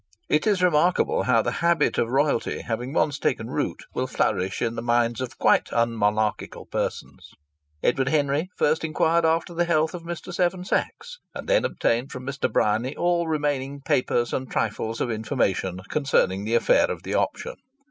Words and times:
It 0.29 0.47
is 0.47 0.63
remarkable 0.63 1.21
how 1.21 1.43
the 1.43 1.51
habit 1.61 1.99
of 1.99 2.07
royalty, 2.09 2.61
having 2.63 2.91
once 2.91 3.19
taken 3.19 3.51
root, 3.51 3.83
will 3.93 4.07
flourish 4.07 4.59
in 4.59 4.73
the 4.73 4.81
minds 4.81 5.21
of 5.21 5.37
quite 5.37 5.67
unmonarchical 5.71 6.65
persons. 6.71 7.29
Edward 7.83 8.09
Henry 8.09 8.49
first 8.57 8.83
inquired 8.83 9.25
after 9.25 9.53
the 9.53 9.65
health 9.65 9.93
of 9.93 10.01
Mr. 10.01 10.33
Seven 10.33 10.65
Sachs, 10.65 11.19
and 11.35 11.47
then 11.47 11.63
obtained 11.65 12.11
from 12.11 12.25
Mr. 12.25 12.51
Bryany 12.51 12.95
all 12.97 13.27
remaining 13.27 13.79
papers 13.81 14.33
and 14.33 14.49
trifles 14.49 15.01
of 15.01 15.11
information 15.11 15.79
concerning 15.91 16.45
the 16.45 16.55
affair 16.55 16.89
of 16.89 17.03
the 17.03 17.13
option. 17.13 17.53